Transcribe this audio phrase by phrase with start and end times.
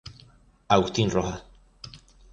[0.67, 1.43] Agustín Rojas.